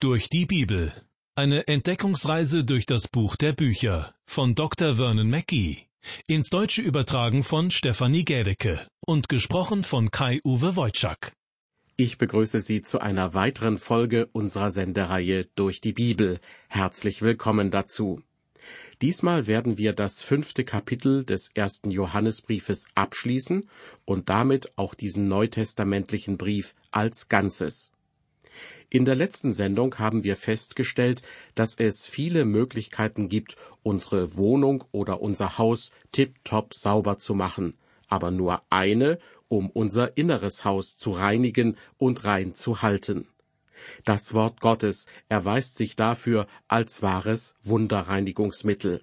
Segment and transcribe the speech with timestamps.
[0.00, 0.92] Durch die Bibel.
[1.34, 4.94] Eine Entdeckungsreise durch das Buch der Bücher von Dr.
[4.94, 5.88] Vernon Mackey.
[6.28, 11.32] Ins Deutsche übertragen von Stefanie Gädecke und gesprochen von Kai-Uwe Wojczak.
[11.96, 16.38] Ich begrüße Sie zu einer weiteren Folge unserer Sendereihe Durch die Bibel.
[16.68, 18.22] Herzlich willkommen dazu.
[19.02, 23.68] Diesmal werden wir das fünfte Kapitel des ersten Johannesbriefes abschließen
[24.04, 27.90] und damit auch diesen neutestamentlichen Brief als Ganzes.
[28.90, 31.20] In der letzten Sendung haben wir festgestellt,
[31.54, 37.76] dass es viele Möglichkeiten gibt, unsere Wohnung oder unser Haus tiptop sauber zu machen,
[38.08, 43.28] aber nur eine, um unser inneres Haus zu reinigen und rein zu halten.
[44.06, 49.02] Das Wort Gottes erweist sich dafür als wahres Wunderreinigungsmittel.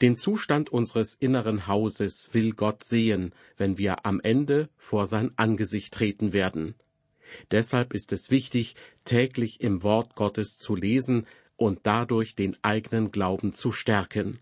[0.00, 5.92] Den Zustand unseres inneren Hauses will Gott sehen, wenn wir am Ende vor sein Angesicht
[5.92, 6.76] treten werden.
[7.50, 11.26] Deshalb ist es wichtig, täglich im Wort Gottes zu lesen
[11.56, 14.40] und dadurch den eigenen Glauben zu stärken.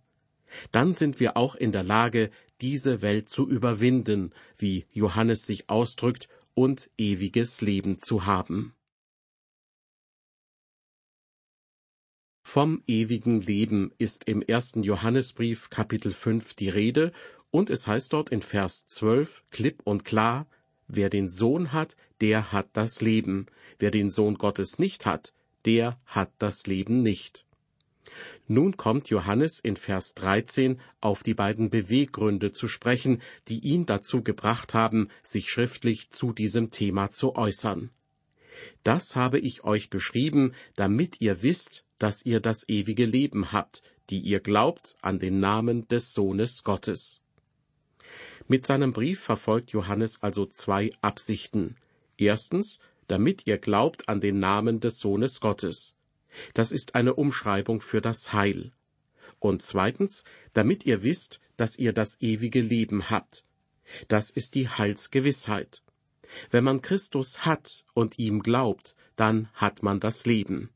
[0.73, 6.29] Dann sind wir auch in der Lage, diese Welt zu überwinden, wie Johannes sich ausdrückt,
[6.55, 8.77] und ewiges Leben zu haben.
[12.47, 17.13] Vom ewigen Leben ist im ersten Johannesbrief Kapitel 5 die Rede,
[17.51, 20.47] und es heißt dort in Vers 12 klipp und klar,
[20.87, 23.45] Wer den Sohn hat, der hat das Leben.
[23.79, 25.35] Wer den Sohn Gottes nicht hat,
[25.67, 27.45] der hat das Leben nicht.
[28.49, 34.23] Nun kommt Johannes in Vers 13 auf die beiden Beweggründe zu sprechen, die ihn dazu
[34.23, 37.91] gebracht haben, sich schriftlich zu diesem Thema zu äußern.
[38.85, 44.21] Das habe ich euch geschrieben, damit ihr wisst, dass ihr das ewige Leben habt, die
[44.21, 47.21] ihr glaubt an den Namen des Sohnes Gottes.
[48.49, 51.77] Mit seinem Brief verfolgt Johannes also zwei Absichten.
[52.17, 55.95] Erstens, damit ihr glaubt an den Namen des Sohnes Gottes.
[56.55, 58.73] Das ist eine Umschreibung für das Heil.
[59.39, 63.45] Und zweitens, damit ihr wisst, dass ihr das ewige Leben habt.
[64.09, 65.83] Das ist die Heilsgewissheit.
[66.51, 70.71] Wenn man Christus hat und ihm glaubt, dann hat man das Leben.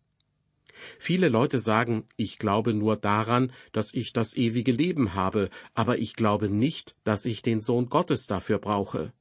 [0.98, 6.14] Viele Leute sagen, ich glaube nur daran, dass ich das ewige Leben habe, aber ich
[6.14, 9.12] glaube nicht, dass ich den Sohn Gottes dafür brauche.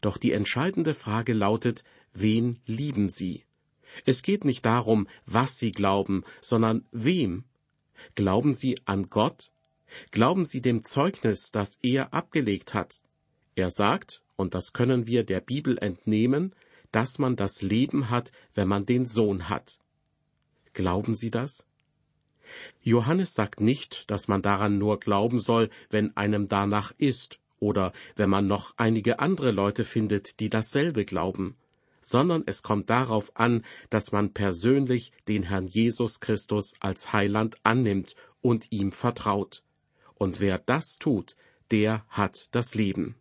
[0.00, 3.44] Doch die entscheidende Frage lautet, wen lieben Sie?
[4.04, 7.44] Es geht nicht darum, was Sie glauben, sondern wem.
[8.14, 9.50] Glauben Sie an Gott?
[10.10, 13.00] Glauben Sie dem Zeugnis, das er abgelegt hat?
[13.54, 16.54] Er sagt, und das können wir der Bibel entnehmen,
[16.92, 19.78] dass man das Leben hat, wenn man den Sohn hat.
[20.74, 21.66] Glauben Sie das?
[22.80, 28.30] Johannes sagt nicht, dass man daran nur glauben soll, wenn einem danach ist oder wenn
[28.30, 31.56] man noch einige andere Leute findet, die dasselbe glauben,
[32.00, 38.14] sondern es kommt darauf an, dass man persönlich den Herrn Jesus Christus als Heiland annimmt
[38.40, 39.62] und ihm vertraut.
[40.14, 41.36] Und wer das tut,
[41.70, 43.14] der hat das Leben.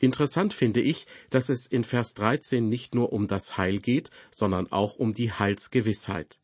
[0.00, 4.72] Interessant finde ich, dass es in Vers 13 nicht nur um das Heil geht, sondern
[4.72, 6.39] auch um die Heilsgewissheit.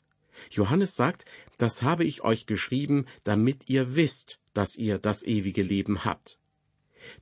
[0.51, 1.25] Johannes sagt,
[1.59, 6.39] das habe ich euch geschrieben, damit ihr wisst, dass ihr das ewige Leben habt.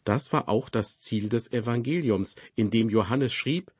[0.04, 3.70] Das war auch das Ziel des Evangeliums, in dem Johannes schrieb,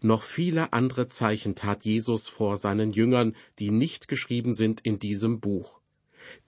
[0.00, 5.40] noch viele andere Zeichen tat Jesus vor seinen Jüngern, die nicht geschrieben sind in diesem
[5.40, 5.80] Buch.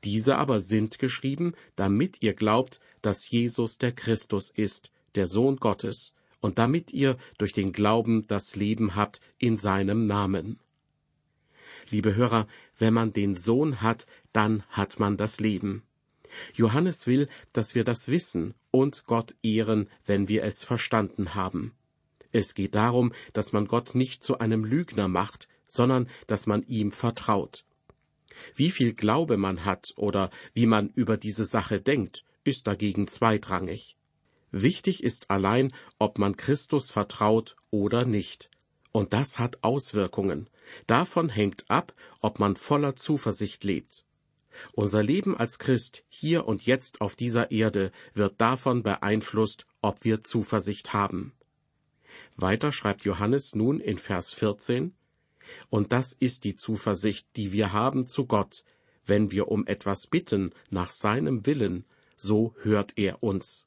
[0.05, 6.13] Diese aber sind geschrieben, damit ihr glaubt, dass Jesus der Christus ist, der Sohn Gottes,
[6.41, 10.61] und damit ihr durch den Glauben das Leben habt in seinem Namen.
[11.91, 12.47] Liebe Hörer,
[12.79, 15.83] wenn man den Sohn hat, dann hat man das Leben.
[16.55, 21.73] Johannes will, dass wir das wissen und Gott ehren, wenn wir es verstanden haben.
[22.33, 26.91] Es geht darum, dass man Gott nicht zu einem Lügner macht, sondern dass man ihm
[26.91, 27.65] vertraut.
[28.57, 33.97] Wie viel Glaube man hat oder wie man über diese Sache denkt, ist dagegen zweitrangig.
[34.51, 38.51] Wichtig ist allein, ob man Christus vertraut oder nicht.
[38.95, 40.49] Und das hat Auswirkungen.
[40.87, 44.05] Davon hängt ab, ob man voller Zuversicht lebt.
[44.71, 50.23] Unser Leben als Christ hier und jetzt auf dieser Erde wird davon beeinflusst, ob wir
[50.23, 51.33] Zuversicht haben.
[52.37, 54.95] Weiter schreibt Johannes nun in Vers 14,
[55.71, 58.65] Und das ist die Zuversicht, die wir haben zu Gott,
[59.05, 61.85] wenn wir um etwas bitten nach seinem Willen,
[62.17, 63.67] so hört er uns.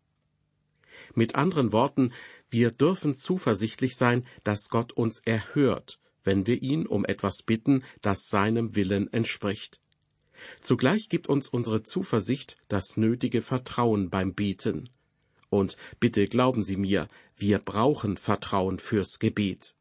[1.14, 2.14] Mit anderen Worten,
[2.50, 8.28] wir dürfen zuversichtlich sein, dass Gott uns erhört, wenn wir ihn um etwas bitten, das
[8.28, 9.82] seinem Willen entspricht.
[10.62, 14.90] Zugleich gibt uns unsere Zuversicht das nötige Vertrauen beim Beten.
[15.50, 19.76] Und bitte glauben Sie mir, wir brauchen Vertrauen fürs Gebet.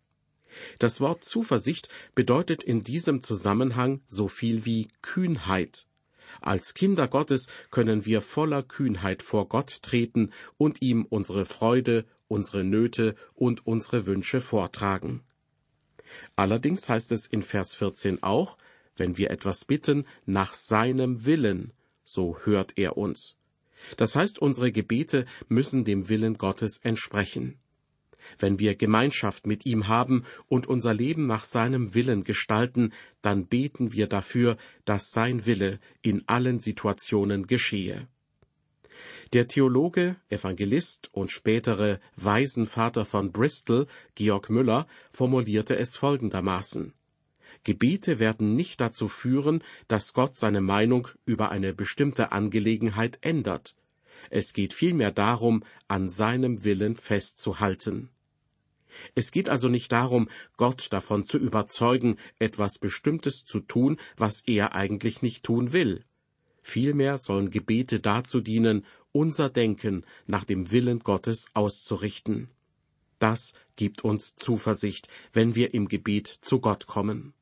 [0.79, 5.87] Das Wort Zuversicht bedeutet in diesem Zusammenhang so viel wie Kühnheit.
[6.41, 12.64] Als Kinder Gottes können wir voller Kühnheit vor Gott treten und ihm unsere Freude, unsere
[12.64, 15.23] Nöte und unsere Wünsche vortragen.
[16.37, 18.56] Allerdings heißt es in Vers 14 auch,
[18.96, 21.73] wenn wir etwas bitten nach seinem Willen,
[22.05, 23.37] so hört er uns.
[23.96, 27.58] Das heißt, unsere Gebete müssen dem Willen Gottes entsprechen.
[28.38, 33.93] Wenn wir Gemeinschaft mit ihm haben und unser Leben nach seinem Willen gestalten, dann beten
[33.93, 38.08] wir dafür, dass sein Wille in allen Situationen geschehe.
[39.32, 46.93] Der Theologe, Evangelist und spätere Waisenvater von Bristol, Georg Müller, formulierte es folgendermaßen
[47.66, 53.75] Gebete werden nicht dazu führen, dass Gott seine Meinung über eine bestimmte Angelegenheit ändert.
[54.31, 58.10] Es geht vielmehr darum, an seinem Willen festzuhalten.
[59.16, 64.75] Es geht also nicht darum, Gott davon zu überzeugen, etwas Bestimmtes zu tun, was er
[64.76, 66.04] eigentlich nicht tun will.
[66.69, 72.49] Vielmehr sollen Gebete dazu dienen, unser Denken nach dem Willen Gottes auszurichten.
[73.21, 77.35] Das gibt uns Zuversicht, wenn wir im Gebet zu Gott kommen.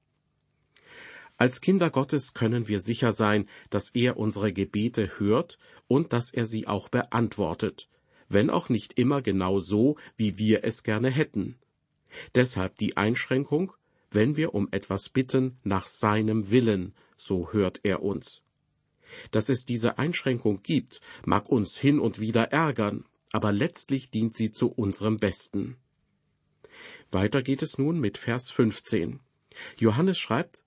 [1.38, 6.44] Als Kinder Gottes können wir sicher sein, dass er unsere Gebete hört und dass er
[6.44, 7.88] sie auch beantwortet,
[8.28, 11.56] wenn auch nicht immer genau so, wie wir es gerne hätten.
[12.34, 13.72] Deshalb die Einschränkung,
[14.10, 18.44] wenn wir um etwas bitten nach seinem Willen, so hört er uns.
[19.30, 24.52] Dass es diese Einschränkung gibt, mag uns hin und wieder ärgern, aber letztlich dient sie
[24.52, 25.76] zu unserem Besten.
[27.10, 29.20] Weiter geht es nun mit Vers 15.
[29.78, 30.64] Johannes schreibt,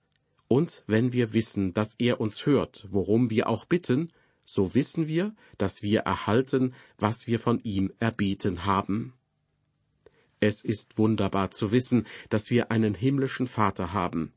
[0.48, 4.12] Und wenn wir wissen, dass er uns hört, worum wir auch bitten,
[4.44, 9.12] so wissen wir, dass wir erhalten, was wir von ihm erbeten haben.
[10.40, 14.32] Es ist wunderbar zu wissen, dass wir einen himmlischen Vater haben.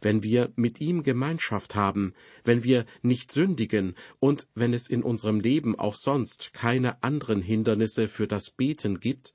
[0.00, 2.14] Wenn wir mit ihm Gemeinschaft haben,
[2.44, 8.08] wenn wir nicht sündigen und wenn es in unserem Leben auch sonst keine anderen Hindernisse
[8.08, 9.34] für das Beten gibt,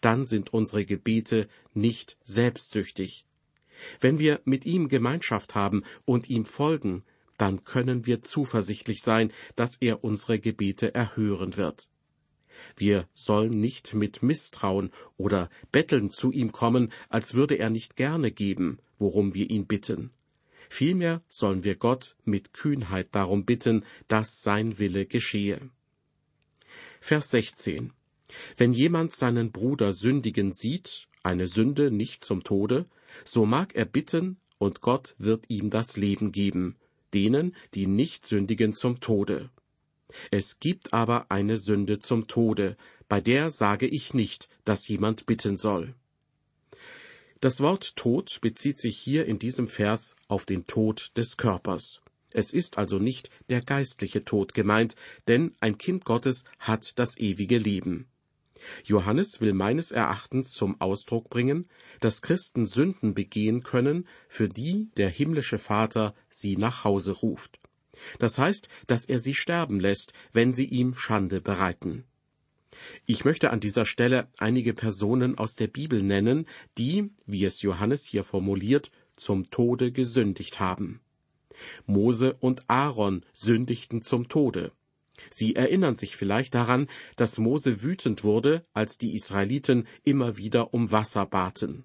[0.00, 3.24] dann sind unsere Gebete nicht selbstsüchtig.
[4.00, 7.04] Wenn wir mit ihm Gemeinschaft haben und ihm folgen,
[7.38, 11.90] dann können wir zuversichtlich sein, dass er unsere Gebete erhören wird.
[12.76, 18.30] Wir sollen nicht mit Misstrauen oder Betteln zu ihm kommen, als würde er nicht gerne
[18.30, 20.10] geben, worum wir ihn bitten.
[20.68, 25.60] Vielmehr sollen wir Gott mit Kühnheit darum bitten, dass sein Wille geschehe.
[27.00, 27.92] Vers 16.
[28.56, 32.86] Wenn jemand seinen Bruder sündigen sieht, eine Sünde nicht zum Tode,
[33.24, 36.76] so mag er bitten, und Gott wird ihm das Leben geben,
[37.14, 39.50] denen, die nicht sündigen zum Tode.
[40.30, 42.76] Es gibt aber eine Sünde zum Tode,
[43.08, 45.94] bei der sage ich nicht, dass jemand bitten soll.
[47.40, 52.00] Das Wort Tod bezieht sich hier in diesem Vers auf den Tod des Körpers.
[52.30, 54.96] Es ist also nicht der geistliche Tod gemeint,
[55.28, 58.06] denn ein Kind Gottes hat das ewige Leben.
[58.84, 61.68] Johannes will meines Erachtens zum Ausdruck bringen,
[62.00, 67.60] dass Christen Sünden begehen können, für die der himmlische Vater sie nach Hause ruft.
[68.18, 72.04] Das heißt, dass er sie sterben lässt, wenn sie ihm Schande bereiten.
[73.04, 76.46] Ich möchte an dieser Stelle einige Personen aus der Bibel nennen,
[76.78, 81.00] die, wie es Johannes hier formuliert, zum Tode gesündigt haben.
[81.86, 84.72] Mose und Aaron sündigten zum Tode.
[85.30, 90.90] Sie erinnern sich vielleicht daran, dass Mose wütend wurde, als die Israeliten immer wieder um
[90.90, 91.84] Wasser baten.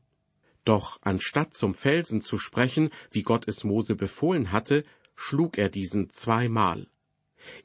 [0.65, 4.83] Doch anstatt zum Felsen zu sprechen, wie Gott es Mose befohlen hatte,
[5.15, 6.87] schlug er diesen zweimal.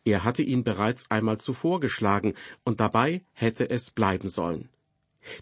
[0.04, 4.68] Er hatte ihn bereits einmal zuvor geschlagen, und dabei hätte es bleiben sollen.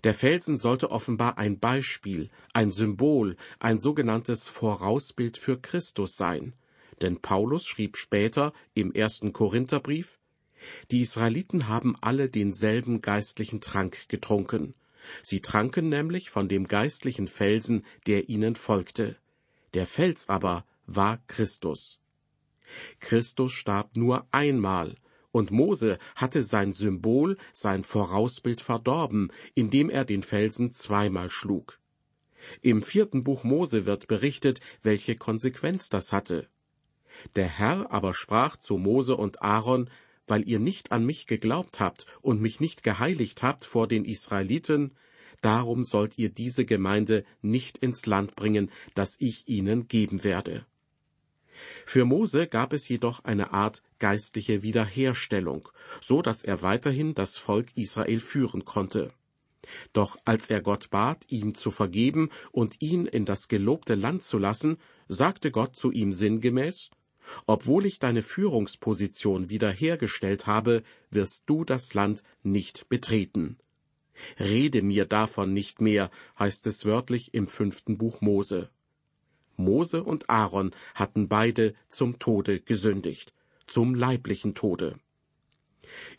[0.03, 6.55] Der Felsen sollte offenbar ein Beispiel, ein Symbol, ein sogenanntes Vorausbild für Christus sein.
[7.03, 10.19] Denn Paulus schrieb später im ersten Korintherbrief,
[10.91, 14.75] die Israeliten haben alle denselben geistlichen Trank getrunken.
[15.23, 19.17] Sie tranken nämlich von dem geistlichen Felsen, der ihnen folgte.
[19.75, 22.01] Der Fels aber war Christus.
[23.01, 24.97] Christus starb nur einmal,
[25.31, 31.81] und Mose hatte sein Symbol, sein Vorausbild verdorben, indem er den Felsen zweimal schlug.
[32.61, 36.49] Im vierten Buch Mose wird berichtet, welche Konsequenz das hatte.
[37.37, 39.91] Der Herr aber sprach zu Mose und Aaron,
[40.27, 44.95] weil ihr nicht an mich geglaubt habt und mich nicht geheiligt habt vor den Israeliten,
[45.43, 50.67] darum sollt ihr diese Gemeinde nicht ins Land bringen, das ich ihnen geben werde.
[51.87, 55.69] Für Mose gab es jedoch eine Art geistliche Wiederherstellung,
[56.01, 59.13] so dass er weiterhin das Volk Israel führen konnte.
[59.93, 64.39] Doch als er Gott bat, ihm zu vergeben und ihn in das gelobte Land zu
[64.39, 64.77] lassen,
[65.09, 66.91] sagte Gott zu ihm sinngemäß
[67.47, 73.59] Obwohl ich deine Führungsposition wiederhergestellt habe, wirst du das Land nicht betreten.
[74.39, 78.71] Rede mir davon nicht mehr, heißt es wörtlich im fünften Buch Mose.
[79.57, 83.33] Mose und Aaron hatten beide zum Tode gesündigt,
[83.67, 84.99] zum leiblichen Tode.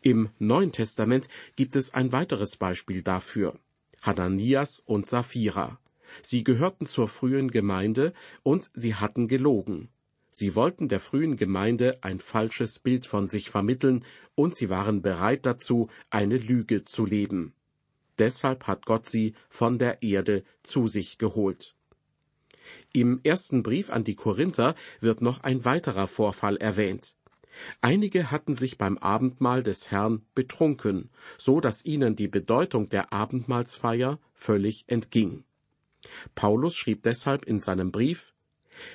[0.02, 3.60] Im Neuen Testament gibt es ein weiteres Beispiel dafür.
[4.02, 5.80] Hananias und Sapphira.
[6.22, 8.14] Sie gehörten zur frühen Gemeinde
[8.44, 9.90] und sie hatten gelogen.
[10.32, 14.04] Sie wollten der frühen Gemeinde ein falsches Bild von sich vermitteln
[14.36, 17.54] und sie waren bereit dazu, eine Lüge zu leben.
[18.18, 21.75] Deshalb hat Gott sie von der Erde zu sich geholt.
[22.94, 27.16] Im ersten Brief an die Korinther wird noch ein weiterer Vorfall erwähnt.
[27.82, 34.20] Einige hatten sich beim Abendmahl des Herrn betrunken, so dass ihnen die Bedeutung der Abendmahlsfeier
[34.34, 35.44] völlig entging.
[36.36, 38.34] Paulus schrieb deshalb in seinem Brief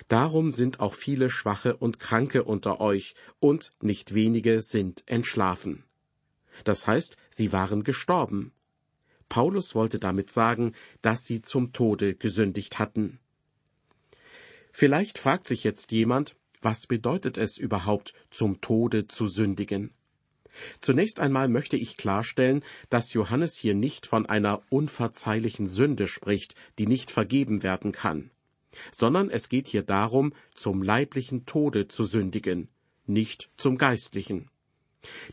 [0.09, 5.85] Darum sind auch viele Schwache und Kranke unter euch, und nicht wenige sind entschlafen.
[6.65, 8.53] Das heißt, sie waren gestorben.
[9.31, 13.20] Paulus wollte damit sagen, dass sie zum Tode gesündigt hatten.
[14.73, 19.93] Vielleicht fragt sich jetzt jemand, was bedeutet es überhaupt, zum Tode zu sündigen?
[20.81, 26.87] Zunächst einmal möchte ich klarstellen, dass Johannes hier nicht von einer unverzeihlichen Sünde spricht, die
[26.87, 28.31] nicht vergeben werden kann,
[28.93, 32.69] sondern es geht hier darum, zum leiblichen Tode zu sündigen,
[33.07, 34.51] nicht zum geistlichen.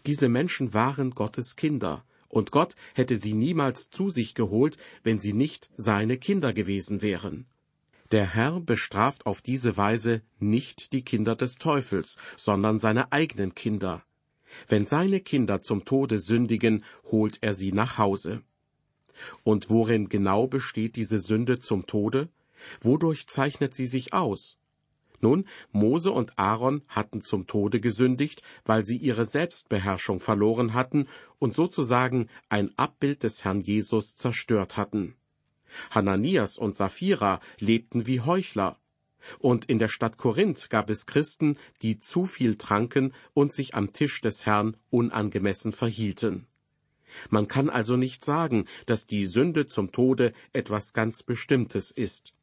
[0.06, 5.34] Diese Menschen waren Gottes Kinder, und Gott hätte sie niemals zu sich geholt, wenn sie
[5.34, 7.48] nicht seine Kinder gewesen wären.
[8.12, 14.04] Der Herr bestraft auf diese Weise nicht die Kinder des Teufels, sondern seine eigenen Kinder.
[14.68, 18.44] Wenn seine Kinder zum Tode sündigen, holt er sie nach Hause.
[19.44, 22.30] Und worin genau besteht diese Sünde zum Tode?
[22.80, 24.58] Wodurch zeichnet sie sich aus?
[25.20, 31.08] Nun, Mose und Aaron hatten zum Tode gesündigt, weil sie ihre Selbstbeherrschung verloren hatten
[31.40, 35.16] und sozusagen ein Abbild des Herrn Jesus zerstört hatten.
[35.92, 38.80] Hananias und Sapphira lebten wie Heuchler.
[39.40, 43.94] Und in der Stadt Korinth gab es Christen, die zu viel tranken und sich am
[43.94, 46.48] Tisch des Herrn unangemessen verhielten.
[47.30, 52.34] Man kann also nicht sagen, dass die Sünde zum Tode etwas ganz Bestimmtes ist.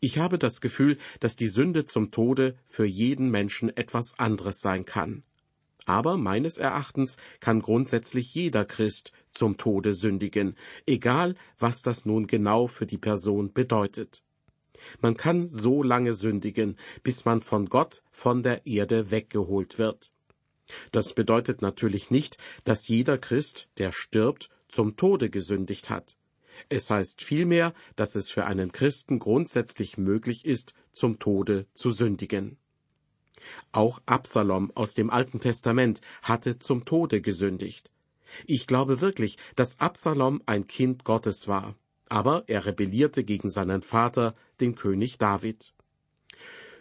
[0.00, 4.84] Ich habe das Gefühl, dass die Sünde zum Tode für jeden Menschen etwas anderes sein
[4.84, 5.22] kann.
[5.86, 12.66] Aber meines Erachtens kann grundsätzlich jeder Christ zum Tode sündigen, egal was das nun genau
[12.66, 14.22] für die Person bedeutet.
[15.00, 20.12] Man kann so lange sündigen, bis man von Gott von der Erde weggeholt wird.
[20.92, 26.16] Das bedeutet natürlich nicht, dass jeder Christ, der stirbt, zum Tode gesündigt hat.
[26.68, 32.58] Es heißt vielmehr, dass es für einen Christen grundsätzlich möglich ist, zum Tode zu sündigen.
[33.70, 37.90] Auch Absalom aus dem Alten Testament hatte zum Tode gesündigt.
[38.46, 41.74] Ich glaube wirklich, dass Absalom ein Kind Gottes war,
[42.08, 45.72] aber er rebellierte gegen seinen Vater, den König David.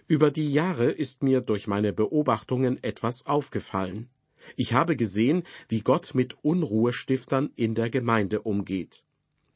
[0.08, 4.10] Über die Jahre ist mir durch meine Beobachtungen etwas aufgefallen.
[4.56, 9.04] Ich habe gesehen, wie Gott mit Unruhestiftern in der Gemeinde umgeht.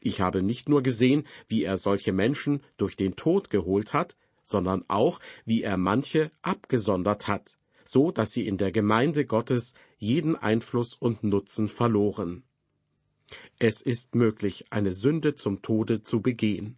[0.01, 4.83] Ich habe nicht nur gesehen, wie er solche Menschen durch den Tod geholt hat, sondern
[4.87, 10.95] auch, wie er manche abgesondert hat, so dass sie in der Gemeinde Gottes jeden Einfluss
[10.95, 12.43] und Nutzen verloren.
[13.59, 16.77] Es ist möglich, eine Sünde zum Tode zu begehen.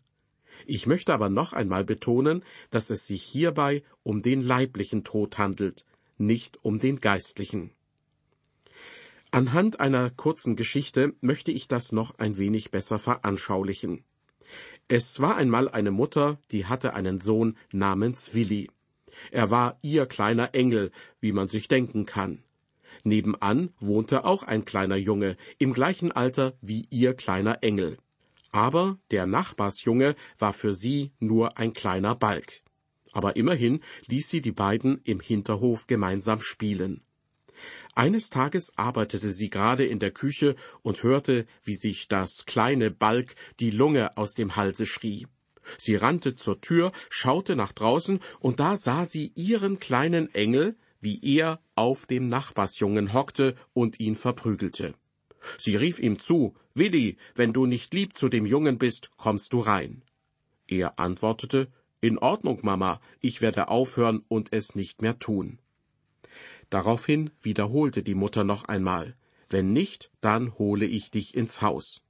[0.66, 5.86] Ich möchte aber noch einmal betonen, dass es sich hierbei um den leiblichen Tod handelt,
[6.18, 7.72] nicht um den geistlichen.
[9.32, 14.04] Anhand einer kurzen Geschichte möchte ich das noch ein wenig besser veranschaulichen.
[14.88, 18.70] Es war einmal eine Mutter, die hatte einen Sohn namens Willi.
[19.32, 22.44] Er war ihr kleiner Engel, wie man sich denken kann.
[23.04, 27.98] Nebenan wohnte auch ein kleiner Junge, im gleichen Alter wie ihr kleiner Engel.
[28.52, 32.62] Aber der Nachbarsjunge war für sie nur ein kleiner Balk.
[33.12, 37.02] Aber immerhin ließ sie die beiden im Hinterhof gemeinsam spielen.
[37.96, 43.36] Eines Tages arbeitete sie gerade in der Küche und hörte, wie sich das kleine Balk
[43.60, 45.28] die Lunge aus dem Halse schrie.
[45.78, 51.20] Sie rannte zur Tür, schaute nach draußen, und da sah sie ihren kleinen Engel, wie
[51.22, 54.96] er auf dem Nachbarsjungen hockte und ihn verprügelte.
[55.58, 59.60] Sie rief ihm zu, Willi, wenn du nicht lieb zu dem Jungen bist, kommst du
[59.60, 60.04] rein.
[60.68, 61.68] Er antwortete,
[62.02, 65.60] In Ordnung, Mama, ich werde aufhören und es nicht mehr tun.
[66.70, 69.16] Daraufhin wiederholte die Mutter noch einmal
[69.50, 72.02] Wenn nicht, dann hole ich dich ins Haus.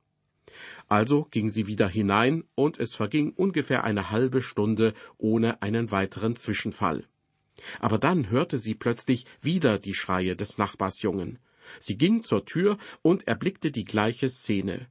[0.88, 6.36] Also ging sie wieder hinein, und es verging ungefähr eine halbe Stunde ohne einen weiteren
[6.36, 7.08] Zwischenfall.
[7.80, 11.40] Aber dann hörte sie plötzlich wieder die Schreie des Nachbarsjungen.
[11.80, 14.88] Sie ging zur Tür und erblickte die gleiche Szene.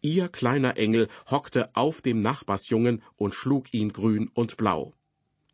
[0.00, 4.94] Ihr kleiner Engel hockte auf dem Nachbarsjungen und schlug ihn grün und blau.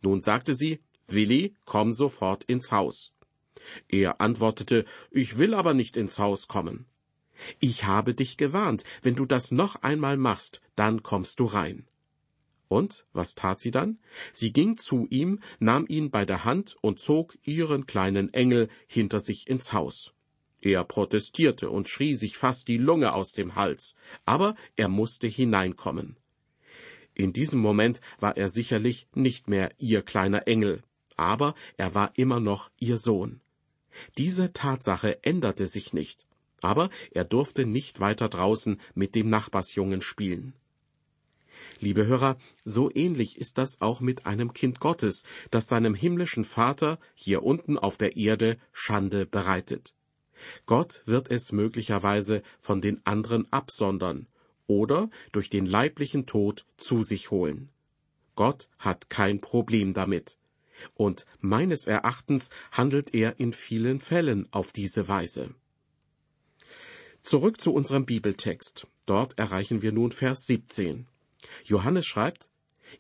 [0.03, 3.13] Nun sagte sie, Willi, komm sofort ins Haus.
[3.89, 6.87] Er antwortete, ich will aber nicht ins Haus kommen.
[7.61, 11.87] Ich habe dich gewarnt, wenn du das noch einmal machst, dann kommst du rein.
[12.69, 13.99] Und was tat sie dann?
[14.33, 19.21] Sie ging zu ihm, nahm ihn bei der Hand und zog ihren kleinen Engel hinter
[19.21, 20.13] sich ins Haus.
[20.61, 23.95] Er protestierte und schrie sich fast die Lunge aus dem Hals,
[24.27, 26.17] aber er musste hineinkommen.
[27.15, 30.83] In diesem Moment war er sicherlich nicht mehr ihr kleiner Engel,
[31.17, 33.41] aber er war immer noch ihr Sohn.
[34.19, 36.28] Diese Tatsache änderte sich nicht,
[36.63, 40.55] aber er durfte nicht weiter draußen mit dem Nachbarsjungen spielen.
[41.81, 46.99] Liebe Hörer, so ähnlich ist das auch mit einem Kind Gottes, das seinem himmlischen Vater
[47.15, 49.95] hier unten auf der Erde Schande bereitet.
[50.67, 54.27] Gott wird es möglicherweise von den anderen absondern
[54.67, 57.71] oder durch den leiblichen Tod zu sich holen.
[58.35, 60.37] Gott hat kein Problem damit.
[60.95, 65.55] Und meines Erachtens handelt er in vielen Fällen auf diese Weise.
[67.29, 68.87] Zurück zu unserem Bibeltext.
[69.05, 71.07] Dort erreichen wir nun Vers 17.
[71.63, 72.49] Johannes schreibt,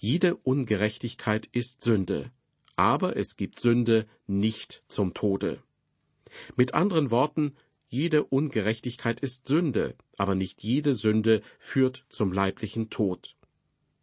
[0.01, 2.31] jede Ungerechtigkeit ist Sünde,
[2.77, 5.63] aber es gibt Sünde nicht zum Tode.
[6.57, 7.55] Mit anderen Worten,
[7.89, 13.35] jede Ungerechtigkeit ist Sünde, aber nicht jede Sünde führt zum leiblichen Tod.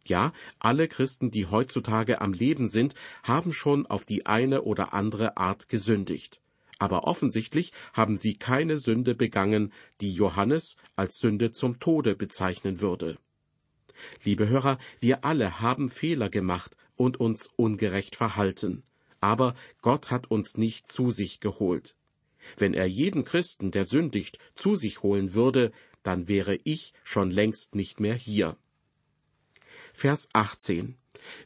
[0.06, 5.36] Ja, alle Christen, die heutzutage am Leben sind, haben schon auf die eine oder andere
[5.36, 6.40] Art gesündigt.
[6.78, 13.18] Aber offensichtlich haben sie keine Sünde begangen, die Johannes als Sünde zum Tode bezeichnen würde.
[14.24, 18.82] Liebe Hörer, wir alle haben Fehler gemacht und uns ungerecht verhalten.
[19.20, 21.96] Aber Gott hat uns nicht zu sich geholt.
[22.58, 27.74] Wenn er jeden Christen, der sündigt, zu sich holen würde, dann wäre ich schon längst
[27.74, 28.56] nicht mehr hier.
[29.92, 30.96] Vers 18.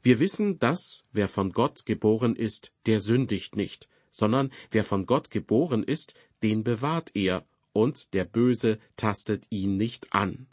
[0.03, 5.31] Wir wissen, dass, wer von Gott geboren ist, der sündigt nicht, sondern wer von Gott
[5.31, 10.49] geboren ist, den bewahrt er, und der Böse tastet ihn nicht an.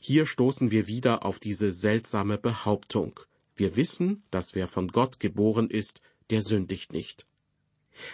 [0.00, 3.18] Hier stoßen wir wieder auf diese seltsame Behauptung.
[3.56, 7.26] Wir wissen, dass wer von Gott geboren ist, der sündigt nicht.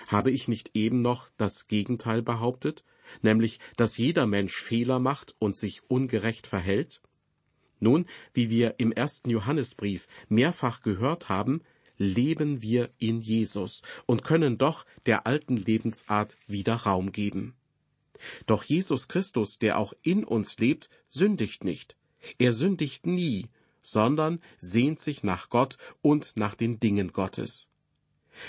[0.06, 2.84] Habe ich nicht eben noch das Gegenteil behauptet,
[3.20, 7.02] nämlich, dass jeder Mensch Fehler macht und sich ungerecht verhält?
[7.80, 11.62] Nun, wie wir im ersten Johannesbrief mehrfach gehört haben,
[11.96, 17.54] leben wir in Jesus und können doch der alten Lebensart wieder Raum geben.
[18.46, 21.96] Doch Jesus Christus, der auch in uns lebt, sündigt nicht.
[22.38, 23.48] Er sündigt nie,
[23.82, 27.68] sondern sehnt sich nach Gott und nach den Dingen Gottes.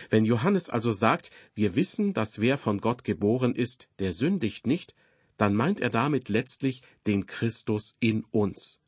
[0.10, 4.96] Wenn Johannes also sagt, wir wissen, dass wer von Gott geboren ist, der sündigt nicht,
[5.38, 8.80] dann meint er damit letztlich den Christus in uns.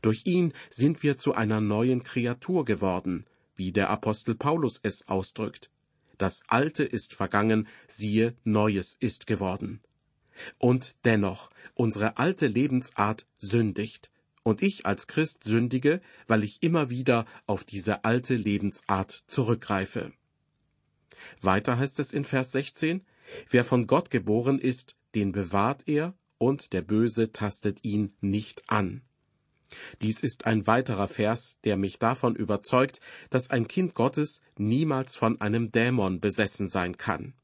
[0.00, 5.70] Durch ihn sind wir zu einer neuen Kreatur geworden, wie der Apostel Paulus es ausdrückt.
[6.18, 9.80] Das Alte ist vergangen, siehe, Neues ist geworden.
[10.58, 14.10] Und dennoch, unsere alte Lebensart sündigt,
[14.44, 20.12] und ich als Christ sündige, weil ich immer wieder auf diese alte Lebensart zurückgreife.
[21.40, 23.04] Weiter heißt es in Vers 16,
[23.48, 29.02] Wer von Gott geboren ist, den bewahrt er, und der Böse tastet ihn nicht an.
[30.00, 35.40] Dies ist ein weiterer Vers, der mich davon überzeugt, dass ein Kind Gottes niemals von
[35.40, 37.34] einem Dämon besessen sein kann.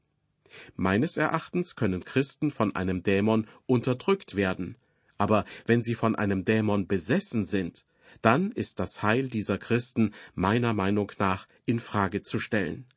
[0.75, 4.77] Meines Erachtens können Christen von einem Dämon unterdrückt werden,
[5.17, 7.85] aber wenn sie von einem Dämon besessen sind,
[8.21, 12.87] dann ist das Heil dieser Christen meiner Meinung nach in Frage zu stellen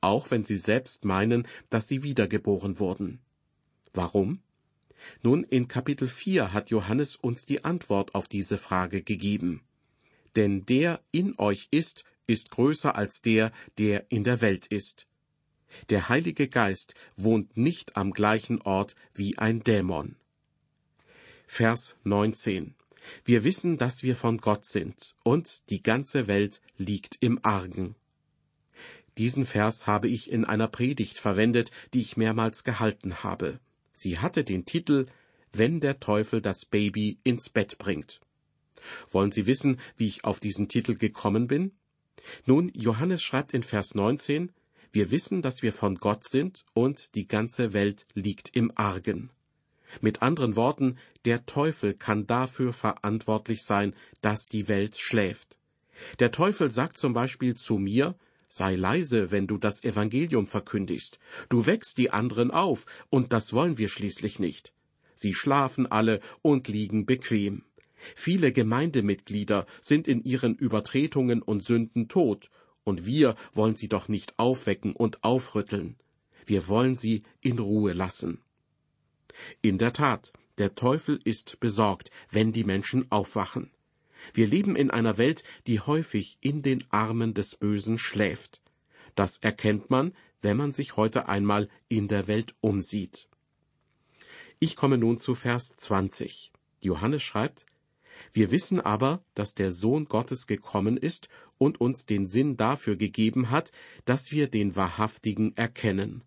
[0.00, 3.20] auch wenn sie selbst meinen, dass sie wiedergeboren wurden.
[3.92, 4.40] Warum?
[5.22, 9.62] Nun, in Kapitel 4 hat Johannes uns die Antwort auf diese Frage gegeben.
[10.36, 15.06] Denn der in euch ist, ist größer als der, der in der Welt ist.
[15.88, 20.16] Der Heilige Geist wohnt nicht am gleichen Ort wie ein Dämon.
[21.46, 22.74] Vers 19.
[23.24, 27.96] Wir wissen, dass wir von Gott sind, und die ganze Welt liegt im Argen.
[29.18, 33.58] Diesen Vers habe ich in einer Predigt verwendet, die ich mehrmals gehalten habe.
[34.02, 35.04] Sie hatte den Titel
[35.52, 38.22] Wenn der Teufel das Baby ins Bett bringt.
[39.10, 41.72] Wollen Sie wissen, wie ich auf diesen Titel gekommen bin?
[42.46, 44.52] Nun, Johannes schreibt in Vers 19,
[44.90, 49.28] wir wissen, dass wir von Gott sind und die ganze Welt liegt im Argen.
[50.00, 55.58] Mit anderen Worten, der Teufel kann dafür verantwortlich sein, dass die Welt schläft.
[56.20, 58.16] Der Teufel sagt zum Beispiel zu mir,
[58.50, 61.18] sei leise, wenn du das Evangelium verkündigst.
[61.48, 64.74] Du wächst die anderen auf, und das wollen wir schließlich nicht.
[65.14, 67.62] Sie schlafen alle und liegen bequem.
[68.16, 72.50] Viele Gemeindemitglieder sind in ihren Übertretungen und Sünden tot,
[72.82, 75.96] und wir wollen sie doch nicht aufwecken und aufrütteln.
[76.44, 78.40] Wir wollen sie in Ruhe lassen.
[79.62, 83.70] In der Tat, der Teufel ist besorgt, wenn die Menschen aufwachen.
[84.32, 88.60] Wir leben in einer Welt, die häufig in den Armen des Bösen schläft.
[89.14, 93.28] Das erkennt man, wenn man sich heute einmal in der Welt umsieht.
[94.58, 96.52] Ich komme nun zu Vers 20.
[96.80, 97.66] Johannes schreibt,
[98.32, 101.28] wir wissen aber, dass der Sohn Gottes gekommen ist
[101.58, 103.72] und uns den Sinn dafür gegeben hat,
[104.04, 106.22] dass wir den Wahrhaftigen erkennen.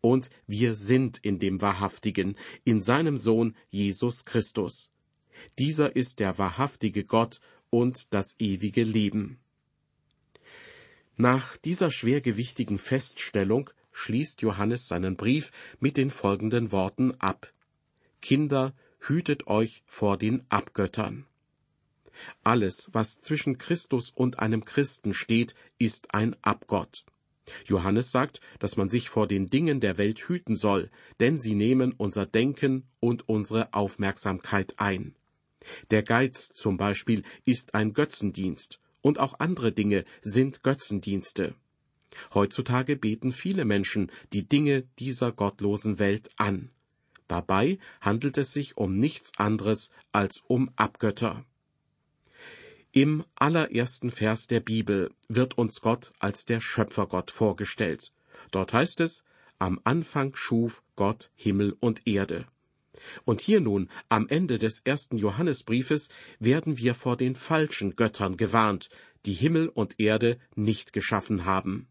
[0.00, 4.90] Und wir sind in dem Wahrhaftigen, in seinem Sohn Jesus Christus.
[5.58, 9.38] Dieser ist der wahrhaftige Gott und das ewige Leben.
[11.16, 17.52] Nach dieser schwergewichtigen Feststellung schließt Johannes seinen Brief mit den folgenden Worten ab.
[18.20, 21.26] Kinder, hütet euch vor den Abgöttern.
[22.42, 27.04] Alles, was zwischen Christus und einem Christen steht, ist ein Abgott.
[27.66, 31.92] Johannes sagt, dass man sich vor den Dingen der Welt hüten soll, denn sie nehmen
[31.92, 35.14] unser Denken und unsere Aufmerksamkeit ein.
[35.90, 41.54] Der Geiz zum Beispiel ist ein Götzendienst, und auch andere Dinge sind Götzendienste.
[42.32, 46.70] Heutzutage beten viele Menschen die Dinge dieser gottlosen Welt an.
[47.28, 51.44] Dabei handelt es sich um nichts anderes als um Abgötter.
[52.92, 58.12] Im allerersten Vers der Bibel wird uns Gott als der Schöpfergott vorgestellt.
[58.52, 59.24] Dort heißt es,
[59.58, 62.46] am Anfang schuf Gott Himmel und Erde.
[63.24, 68.88] Und hier nun, am Ende des ersten Johannesbriefes, werden wir vor den falschen Göttern gewarnt,
[69.26, 71.88] die Himmel und Erde nicht geschaffen haben.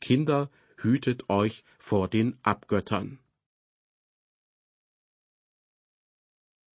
[0.00, 3.18] Kinder, hütet euch vor den Abgöttern.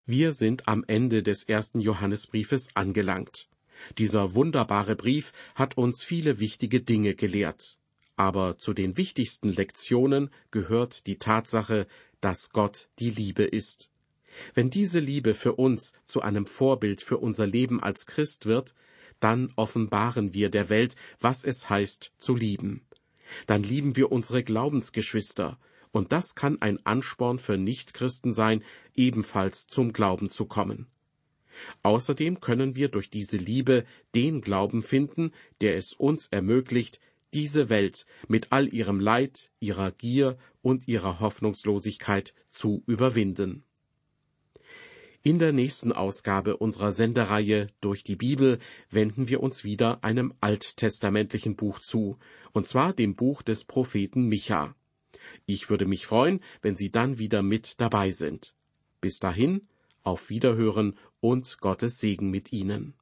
[0.06, 3.48] Wir sind am Ende des ersten Johannesbriefes angelangt.
[3.96, 7.78] Dieser wunderbare Brief hat uns viele wichtige Dinge gelehrt.
[8.16, 11.86] Aber zu den wichtigsten Lektionen gehört die Tatsache,
[12.24, 13.90] dass Gott die Liebe ist.
[14.54, 18.74] Wenn diese Liebe für uns zu einem Vorbild für unser Leben als Christ wird,
[19.20, 22.87] dann offenbaren wir der Welt, was es heißt zu lieben.
[23.46, 25.58] Dann lieben wir unsere Glaubensgeschwister,
[25.92, 30.87] und das kann ein Ansporn für Nichtchristen sein, ebenfalls zum Glauben zu kommen.
[31.82, 33.84] Außerdem können wir durch diese Liebe
[34.14, 37.00] den Glauben finden, der es uns ermöglicht,
[37.34, 43.64] diese Welt mit all ihrem Leid, ihrer Gier und ihrer Hoffnungslosigkeit zu überwinden.
[45.22, 48.58] In der nächsten Ausgabe unserer Sendereihe Durch die Bibel
[48.90, 52.18] wenden wir uns wieder einem alttestamentlichen Buch zu,
[52.52, 54.76] und zwar dem Buch des Propheten Micha.
[55.46, 58.54] Ich würde mich freuen, wenn Sie dann wieder mit dabei sind.
[59.00, 59.66] Bis dahin,
[60.02, 62.94] auf Wiederhören und Gottes Segen mit Ihnen.